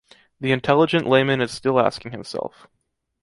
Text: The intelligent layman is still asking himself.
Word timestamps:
The 0.39 0.51
intelligent 0.51 1.05
layman 1.05 1.41
is 1.41 1.51
still 1.51 1.79
asking 1.79 2.11
himself. 2.11 2.65